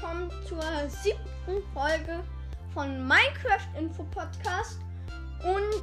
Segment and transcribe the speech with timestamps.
[0.00, 2.22] willkommen zur siebten Folge
[2.72, 4.78] von Minecraft Info Podcast.
[5.42, 5.82] Und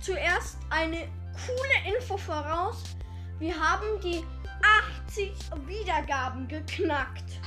[0.00, 1.08] zuerst eine
[1.46, 2.84] coole Info voraus.
[3.38, 4.24] Wir haben die
[5.08, 5.32] 80
[5.66, 7.40] Wiedergaben geknackt.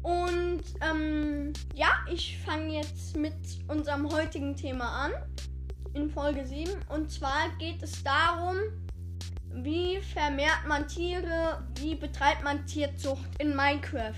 [0.00, 3.34] Und ähm, ja, ich fange jetzt mit
[3.68, 5.12] unserem heutigen Thema an.
[5.92, 6.72] In Folge 7.
[6.88, 8.56] Und zwar geht es darum,
[9.54, 11.66] wie vermehrt man Tiere?
[11.76, 14.14] Wie betreibt man Tierzucht in Minecraft?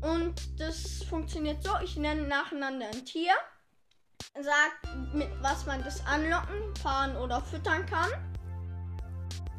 [0.00, 3.32] Und das funktioniert so: Ich nenne nacheinander ein Tier,
[4.34, 8.10] sag mit was man das anlocken, fahren oder füttern kann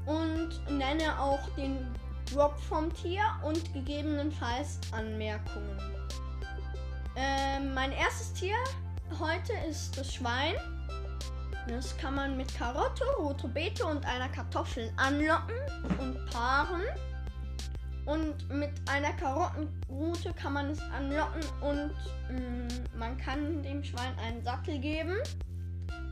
[0.06, 1.86] und nenne auch den
[2.32, 5.80] Drop vom Tier und gegebenenfalls Anmerkungen.
[7.16, 8.56] Äh, mein erstes Tier
[9.20, 10.56] heute ist das Schwein.
[11.68, 15.56] Das kann man mit Karotte, rote Beete und einer Kartoffel anlocken
[16.00, 16.82] und paaren.
[18.06, 21.94] Und mit einer Karottenrute kann man es anlocken und
[22.30, 25.18] mh, mm, man kann dem Schwein einen Sattel geben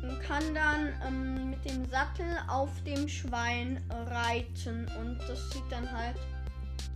[0.04, 4.88] und kann dann ähm, mit dem Sattel auf dem Schwein reiten.
[5.00, 6.16] Und das sieht dann halt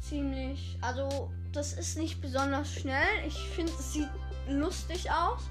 [0.02, 3.08] ziemlich, also das ist nicht besonders schnell.
[3.28, 4.10] Ich finde, es sieht
[4.48, 5.50] lustig aus.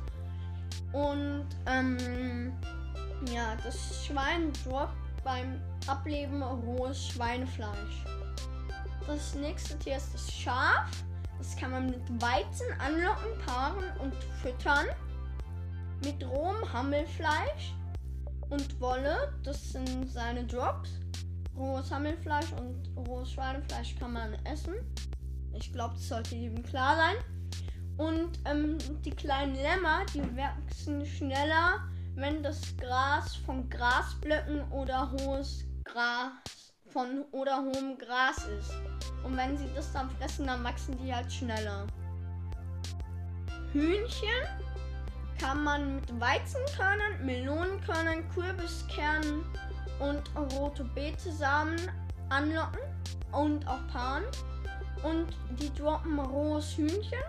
[0.92, 2.52] Und ähm,
[3.30, 8.04] ja, das Schwein droppt beim Ableben rohes Schweinefleisch.
[9.06, 10.90] Das nächste Tier ist das Schaf.
[11.38, 14.86] Das kann man mit Weizen anlocken, paaren und füttern.
[16.04, 17.74] Mit rohem Hammelfleisch
[18.50, 19.32] und Wolle.
[19.42, 20.90] Das sind seine Drops.
[21.56, 24.74] Rohes Hammelfleisch und rohes Schweinefleisch kann man essen.
[25.54, 27.16] Ich glaube, das sollte jedem klar sein.
[27.98, 31.80] Und ähm, die kleinen Lämmer, die wachsen schneller
[32.14, 36.32] wenn das Gras von Grasblöcken oder hohes Gras
[36.88, 38.74] von oder hohem Gras ist.
[39.24, 41.86] Und wenn sie das dann fressen, dann wachsen die halt schneller.
[43.72, 44.28] Hühnchen
[45.38, 49.44] kann man mit Weizenkörnern, Melonenkörnern, Kürbiskernen
[49.98, 51.80] und rote Betesamen
[52.28, 52.80] anlocken
[53.32, 54.24] und auch paaren.
[55.02, 57.24] Und die droppen rohes Hühnchen,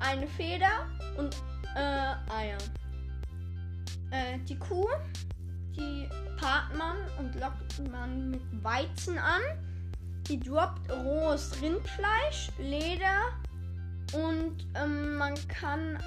[0.00, 0.86] eine Feder
[1.18, 1.36] und
[1.76, 2.58] äh, Eier.
[4.10, 4.88] Äh, die Kuh,
[5.76, 9.42] die paart man und lockt man mit Weizen an.
[10.28, 13.32] Die droppt rohes Rindfleisch, Leder
[14.12, 15.98] und ähm, man kann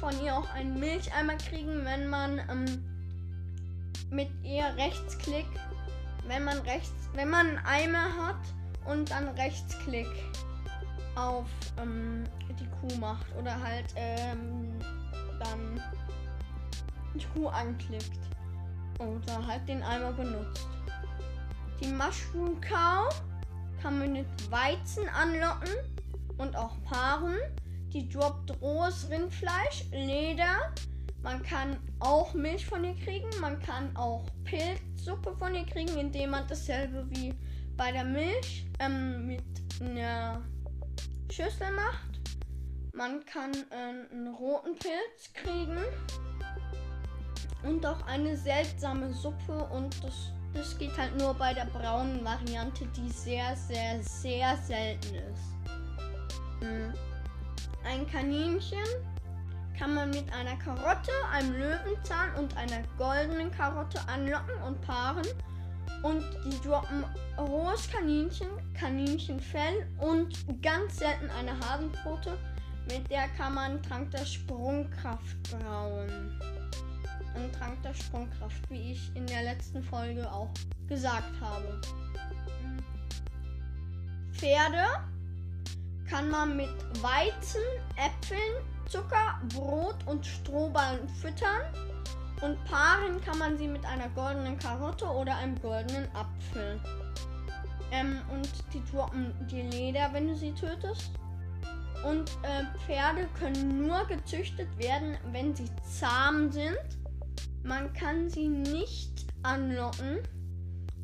[0.00, 2.84] von ihr auch einen Milcheimer kriegen, wenn man ähm,
[4.10, 5.46] mit ihr Rechtsklick,
[6.26, 8.40] wenn man rechts, wenn man einen Eimer hat
[8.84, 10.08] und dann Rechtsklick
[11.16, 11.46] auf
[11.80, 14.78] ähm, die Kuh macht oder halt ähm,
[15.40, 15.82] dann
[17.14, 18.18] die Kuh anklickt
[18.98, 20.68] oder halt den Eimer benutzt.
[21.80, 23.08] Die Mushroom Cow
[23.80, 25.74] kann man mit Weizen anlocken
[26.38, 27.36] und auch paaren.
[27.92, 30.72] Die droppt rohes Rindfleisch, Leder.
[31.22, 33.28] Man kann auch Milch von ihr kriegen.
[33.40, 37.34] Man kann auch Pilzsuppe von ihr kriegen, indem man dasselbe wie
[37.76, 39.44] bei der Milch ähm, mit
[39.80, 40.42] einer
[41.30, 42.08] Schüssel macht.
[42.92, 45.78] Man kann äh, einen roten Pilz kriegen
[47.62, 52.86] und auch eine seltsame Suppe und das, das geht halt nur bei der braunen Variante,
[52.96, 56.60] die sehr, sehr, sehr selten ist.
[56.60, 56.92] Hm.
[57.84, 58.78] Ein Kaninchen
[59.78, 65.26] kann man mit einer Karotte, einem Löwenzahn und einer goldenen Karotte anlocken und paaren.
[66.02, 67.04] Und die droppen
[67.38, 68.48] rohes Kaninchen,
[68.78, 72.38] Kaninchenfell und ganz selten eine Hasenpfote.
[72.88, 76.38] Mit der kann man Trank der Sprungkraft brauen
[77.38, 80.50] einen Trank der Sprungkraft, wie ich in der letzten Folge auch
[80.88, 81.80] gesagt habe.
[84.32, 84.84] Pferde
[86.08, 86.70] kann man mit
[87.02, 87.60] Weizen,
[87.96, 91.62] Äpfeln, Zucker, Brot und Strohballen füttern.
[92.40, 96.80] Und paaren kann man sie mit einer goldenen Karotte oder einem goldenen Apfel.
[97.90, 101.10] Ähm, und die droppen die Leder, wenn du sie tötest.
[102.06, 106.78] Und äh, Pferde können nur gezüchtet werden, wenn sie zahm sind.
[107.62, 110.18] Man kann sie nicht anlocken.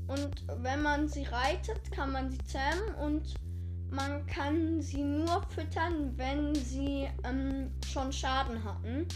[0.06, 3.34] Und wenn man sie reitet, kann man sie zähmen und
[3.90, 9.06] man kann sie nur füttern, wenn sie ähm, schon Schaden hatten.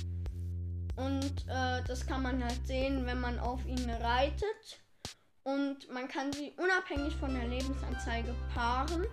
[0.96, 4.82] Und äh, das kann man halt sehen, wenn man auf ihnen reitet.
[5.44, 9.04] Und man kann sie unabhängig von der Lebensanzeige paaren.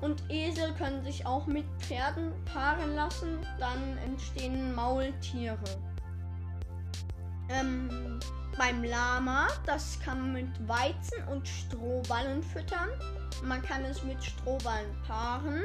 [0.00, 3.38] Und Esel können sich auch mit Pferden paaren lassen.
[3.58, 5.58] Dann entstehen Maultiere.
[7.48, 8.20] Ähm,
[8.56, 12.88] beim Lama, das kann man mit Weizen und Strohballen füttern.
[13.42, 15.62] Man kann es mit Strohballen paaren.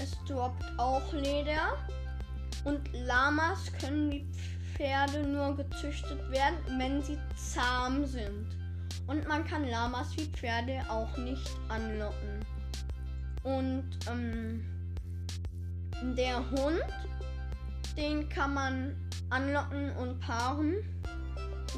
[0.00, 1.76] es droppt auch Leder.
[2.64, 4.26] Und Lamas können wie
[4.74, 8.46] Pferde nur gezüchtet werden, wenn sie zahm sind.
[9.06, 12.44] Und man kann Lamas wie Pferde auch nicht anlocken.
[13.42, 14.64] Und ähm,
[16.16, 16.82] der Hund,
[17.96, 20.76] den kann man anlocken und paaren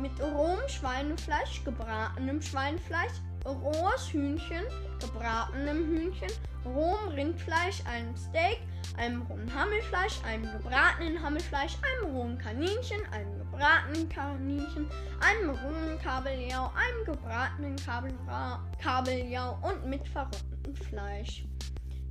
[0.01, 3.13] mit rohem Schweinefleisch, gebratenem Schweinefleisch,
[3.45, 4.65] rohes Hühnchen,
[5.01, 6.31] gebratenem Hühnchen,
[6.65, 8.61] rohem Rindfleisch, einem Steak,
[8.97, 14.89] einem rohen Hammelfleisch, einem gebratenen Hammelfleisch, einem rohen Kaninchen, einem gebratenen Kaninchen,
[15.21, 21.45] einem rohen Kabeljau, einem gebratenen Kabelra Kabeljau und mit verrottetem Fleisch.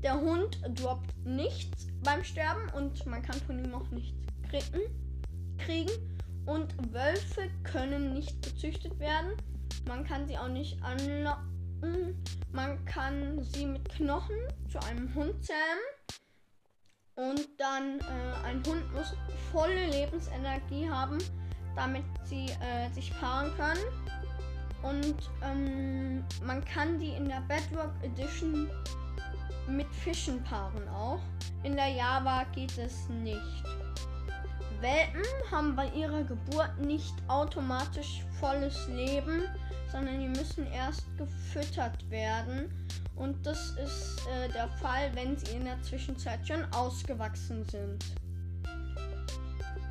[0.03, 4.17] Der Hund droppt nichts beim Sterben und man kann von ihm auch nichts
[4.49, 4.81] kriegen.
[6.45, 9.37] Und Wölfe können nicht gezüchtet werden.
[9.87, 12.21] Man kann sie auch nicht anlocken.
[12.51, 14.35] Man kann sie mit Knochen
[14.69, 15.81] zu einem Hund zähmen.
[17.15, 19.13] Und dann äh, ein Hund muss
[19.51, 21.19] volle Lebensenergie haben,
[21.75, 23.83] damit sie äh, sich paaren können.
[24.81, 28.69] Und ähm, man kann die in der Bedrock Edition
[29.67, 31.21] mit Fischen paaren auch.
[31.63, 33.63] In der Java geht es nicht.
[34.81, 39.43] Welpen haben bei ihrer Geburt nicht automatisch volles Leben,
[39.91, 42.71] sondern die müssen erst gefüttert werden.
[43.15, 48.03] Und das ist äh, der Fall, wenn sie in der Zwischenzeit schon ausgewachsen sind.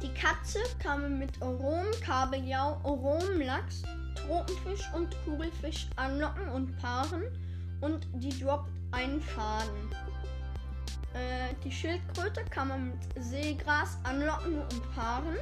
[0.02, 0.58] Die Katze
[1.02, 3.82] man mit Orom, Kabeljau, Orom, Lachs,
[4.16, 7.22] Tropenfisch und Kugelfisch anlocken und paaren
[7.80, 9.90] und die droppt einen Faden.
[11.14, 15.36] Äh, die Schildkröte kann man mit Seegras anlocken und paaren.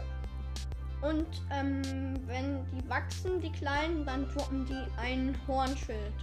[1.01, 6.15] Und ähm, wenn die wachsen, die kleinen, dann droppen die ein Hornschild.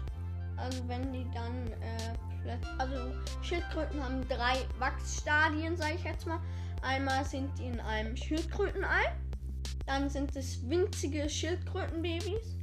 [0.58, 6.40] Also wenn die dann, äh, also Schildkröten haben drei Wachsstadien, sage ich jetzt mal.
[6.82, 9.16] Einmal sind die in einem Schildkrötenei,
[9.88, 12.56] dann sind es winzige Schildkrötenbabys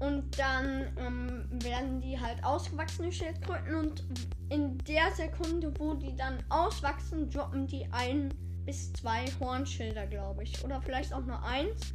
[0.00, 4.02] und dann ähm, werden die halt ausgewachsene Schildkröten und
[4.48, 8.32] in der Sekunde, wo die dann auswachsen, droppen die ein
[8.64, 10.64] bis zwei Hornschilder, glaube ich.
[10.64, 11.94] Oder vielleicht auch nur eins.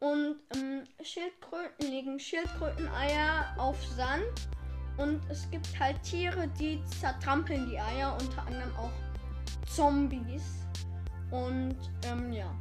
[0.00, 4.48] Und ähm, Schildkröten legen Schildkröteneier auf Sand.
[4.96, 8.92] Und es gibt halt Tiere, die zertrampeln die Eier, unter anderem auch
[9.66, 10.42] Zombies.
[11.30, 11.76] Und
[12.06, 12.54] ähm, ja.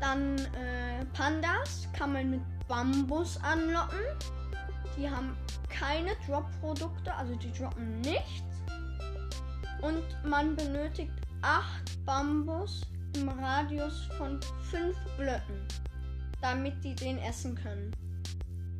[0.00, 4.00] Dann äh, Pandas kann man mit Bambus anlocken.
[4.96, 5.36] Die haben
[5.68, 8.42] keine Drop-Produkte, also die droppen nichts.
[9.82, 11.12] Und man benötigt
[11.42, 12.82] 8 Bambus
[13.16, 14.40] im Radius von
[14.70, 15.66] 5 Blöcken,
[16.40, 17.92] damit die den essen können.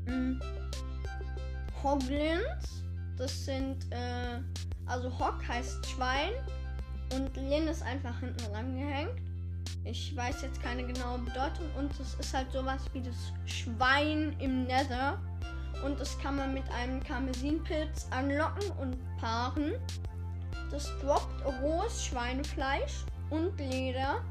[0.07, 0.41] Mhm.
[1.83, 2.85] Hoglins,
[3.17, 4.41] das sind, äh,
[4.87, 6.33] also Hog heißt Schwein
[7.15, 9.21] und Lin ist einfach hinten rangehängt.
[9.83, 14.65] Ich weiß jetzt keine genaue Bedeutung und es ist halt sowas wie das Schwein im
[14.65, 15.19] Nether.
[15.85, 19.73] Und das kann man mit einem Karmesinpilz anlocken und paaren.
[20.71, 24.23] Das droppt rohes Schweinefleisch und Leder.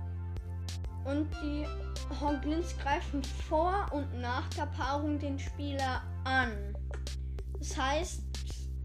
[1.06, 1.66] Und die
[2.20, 6.76] Hoglins greifen vor und nach der Paarung den Spieler an.
[7.60, 8.24] Das heißt,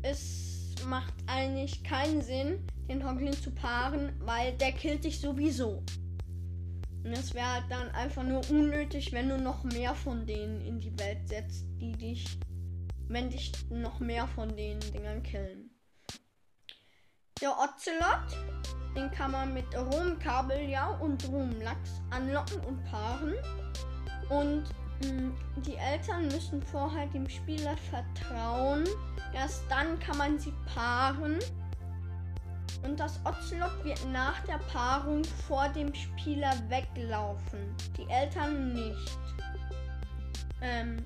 [0.03, 5.83] es macht eigentlich keinen Sinn, den Hoglin zu paaren, weil der killt dich sowieso.
[7.09, 10.79] Und es wäre halt dann einfach nur unnötig, wenn du noch mehr von denen in
[10.79, 12.39] die Welt setzt, die dich,
[13.09, 15.71] wenn dich noch mehr von den Dingern killen.
[17.41, 18.37] Der Ocelot,
[18.95, 23.33] den kann man mit Rumkabeljau und Rumlachs anlocken und paaren.
[24.29, 24.65] Und
[25.03, 25.35] mh, hm,
[25.65, 28.85] die Eltern müssen vorher dem Spieler vertrauen.
[29.33, 31.39] Erst dann kann man sie paaren.
[32.83, 37.75] Und das Ocelot wird nach der Paarung vor dem Spieler weglaufen.
[37.97, 39.19] Die Eltern nicht.
[40.61, 41.05] Ähm,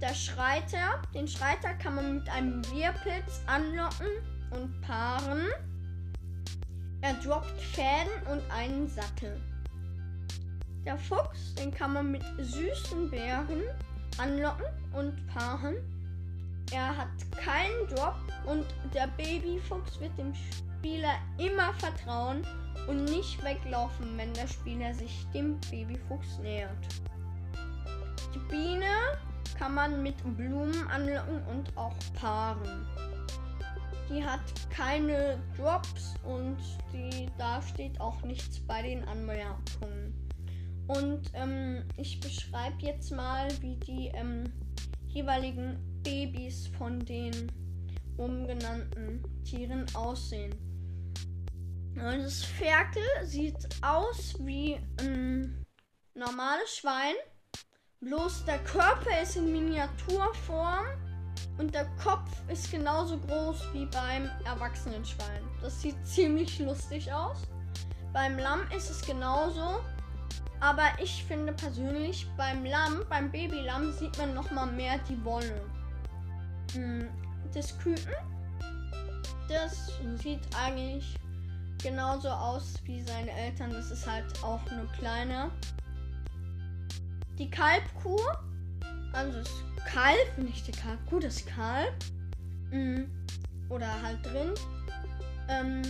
[0.00, 4.08] der Schreiter, den Schreiter kann man mit einem Wirrpilz anlocken
[4.50, 5.46] und paaren.
[7.00, 9.40] Er droppt Fäden und einen Sattel.
[10.84, 13.62] Der Fuchs, den kann man mit süßen Beeren
[14.18, 15.76] anlocken und paaren.
[16.72, 18.16] Er hat keinen Drop
[18.46, 20.73] und der Babyfuchs wird dem Spieler
[21.38, 22.42] immer vertrauen
[22.88, 27.02] und nicht weglaufen, wenn der Spieler sich dem Babyfuchs nähert.
[28.34, 28.86] Die Biene
[29.58, 32.86] kann man mit Blumen anlocken und auch paaren.
[34.10, 36.58] Die hat keine Drops und
[36.92, 40.12] die, da steht auch nichts bei den Anmerkungen.
[40.86, 44.44] Und ähm, ich beschreibe jetzt mal, wie die ähm,
[45.06, 47.50] jeweiligen Babys von den
[48.18, 50.54] oben genannten Tieren aussehen.
[51.96, 55.64] Und das Ferkel sieht aus wie ein
[56.14, 57.14] normales Schwein.
[58.00, 60.86] Bloß der Körper ist in Miniaturform
[61.58, 65.42] und der Kopf ist genauso groß wie beim erwachsenen Schwein.
[65.62, 67.38] Das sieht ziemlich lustig aus.
[68.12, 69.80] Beim Lamm ist es genauso.
[70.60, 75.60] Aber ich finde persönlich, beim Lamm, beim Babylamm, sieht man noch mal mehr die Wolle.
[76.72, 77.08] Hm,
[77.52, 78.14] das Küken,
[79.48, 81.16] das sieht eigentlich
[81.84, 83.70] genauso aus wie seine Eltern.
[83.70, 85.50] Das ist halt auch nur kleiner.
[87.38, 88.18] Die Kalbkuh,
[89.12, 89.50] also das
[89.84, 91.94] Kalb, nicht die Kalbkuh, das Kalb.
[92.70, 93.08] Hm,
[93.68, 94.54] oder halt drin.
[95.48, 95.82] Ähm,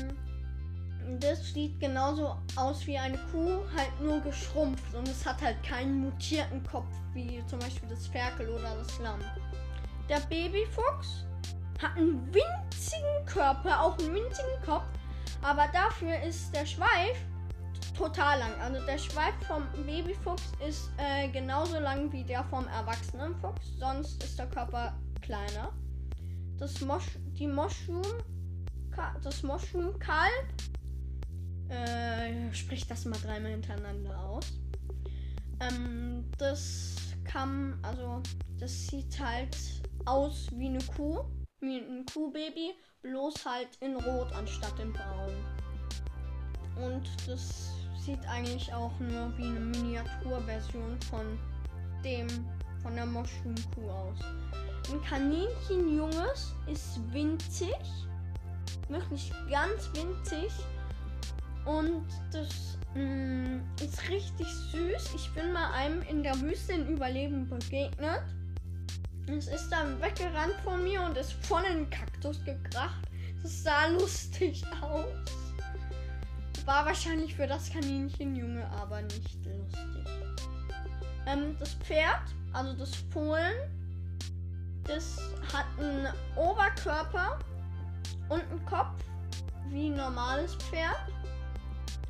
[1.20, 4.94] das sieht genauso aus wie eine Kuh, halt nur geschrumpft.
[4.94, 9.20] Und es hat halt keinen mutierten Kopf, wie zum Beispiel das Ferkel oder das Lamm.
[10.08, 11.24] Der Babyfuchs
[11.80, 14.84] hat einen winzigen Körper, auch einen winzigen Kopf.
[15.44, 17.18] Aber dafür ist der Schweif
[17.96, 18.52] total lang.
[18.60, 23.78] Also der Schweif vom Babyfuchs ist äh, genauso lang wie der vom erwachsenen Fuchs.
[23.78, 25.70] Sonst ist der Körper kleiner.
[26.58, 28.02] Das Mosch, die Mushroom,
[29.22, 30.54] das Mushroom Kalb
[31.68, 34.52] äh, sprich das mal dreimal hintereinander aus.
[35.60, 38.22] Ähm, das kann, also,
[38.58, 39.56] das sieht halt
[40.04, 41.24] aus wie eine Kuh,
[41.64, 45.34] wie ein Kuhbaby, bloß halt in Rot anstatt in Braun.
[46.76, 51.38] Und das sieht eigentlich auch nur wie eine Miniaturversion von
[52.04, 52.26] dem,
[52.82, 54.18] von der Mushroom-Kuh aus.
[54.92, 57.74] Ein Kaninchenjunges ist winzig,
[58.88, 60.52] wirklich ganz winzig
[61.64, 65.14] und das mh, mm, ist richtig süß.
[65.14, 68.22] Ich bin mal einem in der Wüste in Überleben begegnet.
[69.26, 73.06] Es ist dann weggerannt von mir und ist voll in den Kaktus gekracht.
[73.42, 75.06] Das sah lustig aus.
[76.64, 80.06] War wahrscheinlich für das Kaninchenjunge aber nicht lustig.
[81.26, 83.54] Ähm, das Pferd, also das Fohlen,
[84.84, 85.18] das
[85.52, 87.38] hat einen Oberkörper
[88.28, 89.02] und einen Kopf
[89.70, 90.96] wie ein normales Pferd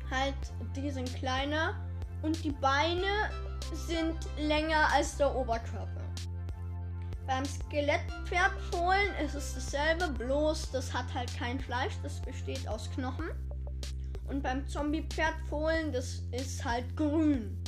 [0.09, 0.35] halt,
[0.75, 1.75] die sind kleiner
[2.21, 3.29] und die Beine
[3.73, 6.04] sind länger als der Oberkörper.
[7.27, 13.29] Beim Skelettpferdfohlen ist es dasselbe, bloß das hat halt kein Fleisch, das besteht aus Knochen.
[14.27, 17.63] Und beim Zombie-Pferdfohlen, das ist halt grün.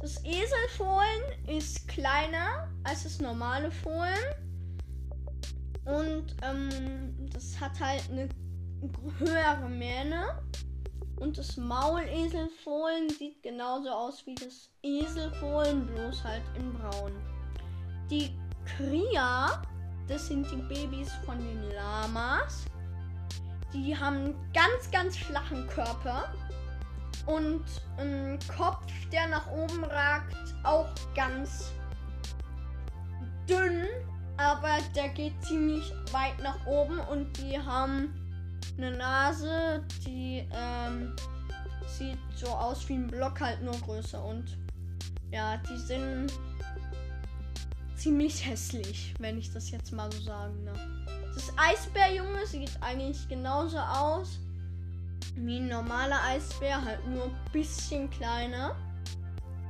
[0.00, 4.18] Das Eselfohlen ist kleiner als das normale Fohlen.
[5.84, 8.28] Und ähm, das hat halt eine
[9.18, 10.42] höhere Mähne.
[11.16, 17.12] Und das Mauleselfohlen sieht genauso aus wie das Eselfohlen, bloß halt in braun.
[18.10, 19.62] Die Kria,
[20.08, 22.64] das sind die Babys von den Lamas.
[23.72, 26.32] Die haben einen ganz, ganz flachen Körper
[27.26, 27.64] und
[27.96, 31.72] einen Kopf, der nach oben ragt, auch ganz
[33.48, 33.84] dünn,
[34.36, 38.12] aber der geht ziemlich weit nach oben und die haben
[38.76, 41.14] eine Nase, die ähm,
[41.86, 44.22] sieht so aus wie ein Block, halt nur größer.
[44.24, 44.58] Und
[45.30, 46.32] ja, die sind
[48.04, 50.62] ziemlich hässlich, wenn ich das jetzt mal so sagen.
[50.62, 50.72] Ne?
[51.34, 54.40] Das Eisbärjunge sieht eigentlich genauso aus
[55.36, 58.76] wie ein normaler Eisbär, halt nur ein bisschen kleiner.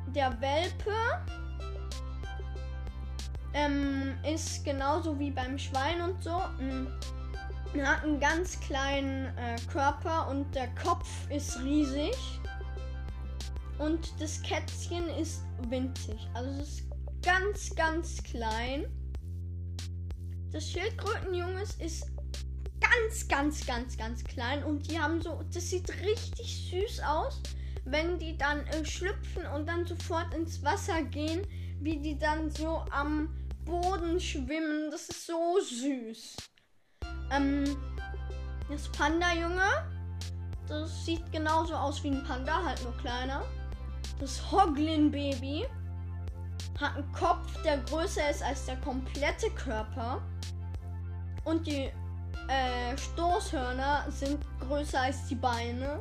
[0.08, 0.90] Der Welpe
[3.52, 6.42] ähm, ist genauso wie beim Schwein und so.
[6.58, 6.88] Ein
[7.72, 12.16] er hat einen ganz kleinen äh, Körper und der Kopf ist riesig.
[13.78, 16.28] Und das Kätzchen ist winzig.
[16.34, 16.93] Also es ist
[17.24, 18.86] ganz, ganz klein.
[20.52, 22.06] Das Schildkrötenjunges ist
[22.80, 24.62] ganz, ganz, ganz, ganz klein.
[24.62, 27.42] Und die haben so, das sieht richtig süß aus,
[27.84, 31.46] wenn die dann äh, schlüpfen und dann sofort ins Wasser gehen,
[31.80, 34.90] wie die dann so am Boden schwimmen.
[34.90, 36.36] Das ist so süß.
[37.32, 37.64] Ähm,
[38.70, 39.90] das Panda-Junge,
[40.68, 43.42] das sieht genauso aus wie ein Panda, halt nur kleiner.
[44.20, 45.66] Das Hoglin-Baby
[46.80, 50.22] hat einen Kopf, der größer ist als der komplette Körper.
[51.44, 51.90] Und die
[52.48, 56.00] äh, Stoßhörner sind größer als die Beine.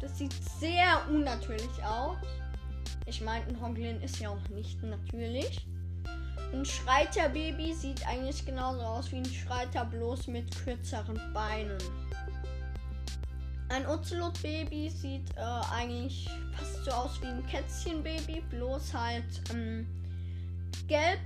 [0.00, 2.16] Das sieht sehr unnatürlich aus.
[3.06, 5.66] Ich meine, ein Hoglin ist ja auch nicht natürlich.
[6.52, 11.78] Ein Schreiterbaby sieht eigentlich genauso aus wie ein Schreiter, bloß mit kürzeren Beinen.
[13.68, 15.40] Ein Ocelot-Baby sieht äh,
[15.72, 19.86] eigentlich fast so aus wie ein Kätzchenbaby, bloß halt ähm,
[20.86, 21.20] gelb,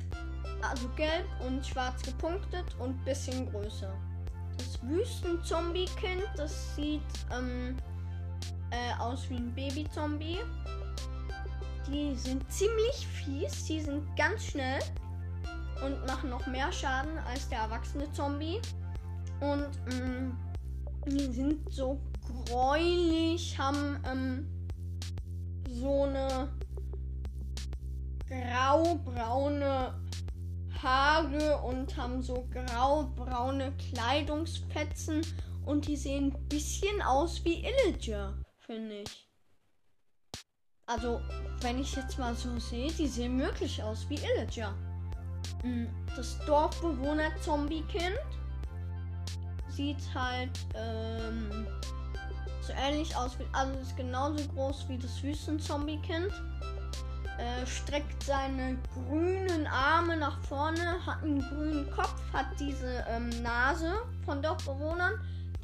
[0.62, 3.92] also gelb und schwarz gepunktet und bisschen größer.
[4.56, 6.24] das Wüstenzombie-Kind.
[6.36, 7.02] Das sieht
[7.36, 7.76] ähm,
[8.70, 10.38] äh, aus wie ein Baby-Zombie.
[11.90, 14.80] Die sind ziemlich fies, die sind ganz schnell
[15.84, 18.60] und machen noch mehr Schaden als der erwachsene Zombie.
[19.40, 20.36] Und ähm,
[21.06, 21.98] die sind so
[22.46, 24.46] gräulich, haben ähm,
[25.68, 26.48] so eine
[28.28, 29.94] graubraune
[30.82, 35.22] Haare und haben so graubraune Kleidungsfetzen
[35.64, 39.28] und die sehen ein bisschen aus wie Illager, finde ich.
[40.86, 41.20] Also,
[41.60, 44.74] wenn ich jetzt mal so sehe, die sehen wirklich aus wie Illager.
[45.62, 48.18] Hm, das Dorfbewohner-Zombie-Kind
[49.68, 51.66] sieht halt ähm,
[52.62, 56.32] so ähnlich aus wie, also ist genauso groß wie das Wüsten-Zombie-Kind.
[57.38, 63.92] Äh, streckt seine grünen Arme nach vorne, hat einen grünen Kopf, hat diese ähm, Nase
[64.24, 65.14] von Dorfbewohnern.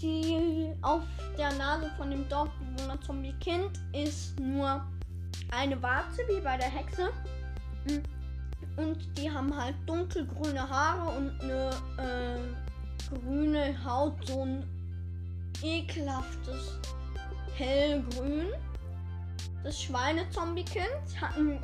[0.00, 1.02] Die auf
[1.36, 4.84] der Nase von dem Dorfbewohner Zombie-Kind ist nur
[5.50, 7.10] eine Warze wie bei der Hexe.
[8.76, 14.64] Und die haben halt dunkelgrüne Haare und eine äh, grüne Haut, so ein
[15.62, 16.78] ekelhaftes
[17.56, 18.46] hellgrün.
[19.64, 21.58] Das Schweinezombie-Kind hat ein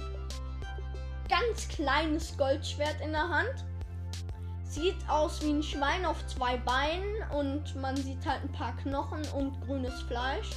[1.28, 3.66] ganz kleines Goldschwert in der Hand.
[4.64, 9.20] Sieht aus wie ein Schwein auf zwei Beinen und man sieht halt ein paar Knochen
[9.36, 10.50] und grünes Fleisch.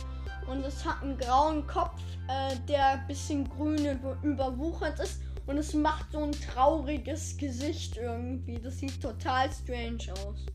[0.48, 5.74] Und es hat einen grauen Kopf, äh, der ein bisschen grün überwuchert ist und es
[5.74, 8.58] macht so ein trauriges Gesicht irgendwie.
[8.58, 10.46] Das sieht total strange aus.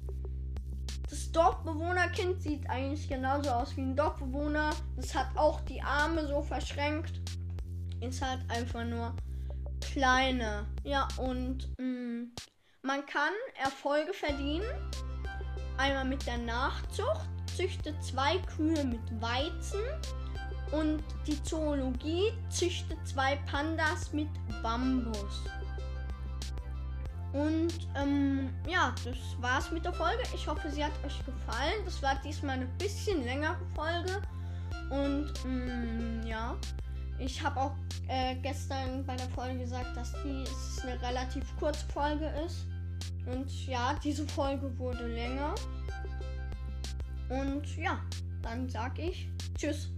[1.09, 4.71] Das Dorfbewohnerkind sieht eigentlich genauso aus wie ein Dorfbewohner.
[4.97, 7.21] Das hat auch die Arme so verschränkt.
[8.01, 9.15] Ist halt einfach nur
[9.81, 10.67] kleiner.
[10.85, 12.33] Ja, und mh, mm,
[12.83, 14.67] man kann Erfolge verdienen.
[15.79, 17.29] Einmal mit der Nachzucht.
[17.57, 19.81] Züchtet zwei Kühe mit Weizen
[20.71, 24.29] und die Zoologie züchtet zwei Pandas mit
[24.63, 25.43] Bambus.
[27.33, 30.23] Und ähm, ja, das war's mit der Folge.
[30.35, 31.85] Ich hoffe, sie hat euch gefallen.
[31.85, 34.23] Das war diesmal eine bisschen längere Folge.
[34.91, 36.57] Und ähm, ja,
[37.19, 37.75] ich habe auch
[38.09, 40.45] äh, gestern bei der Folge gesagt, dass die
[40.83, 42.67] eine relativ kurze Folge ist.
[43.27, 45.55] Und ja, diese Folge wurde länger.
[47.29, 48.01] Und ja,
[48.41, 49.91] dann sag ich Tschüss.